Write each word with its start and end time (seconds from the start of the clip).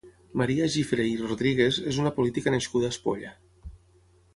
Maria 0.41 0.69
Gifré 0.75 1.05
i 1.09 1.19
Rodríguez 1.19 1.79
és 1.93 2.01
una 2.05 2.15
política 2.19 2.57
nascuda 2.59 2.91
a 2.93 2.97
Espolla. 2.97 3.39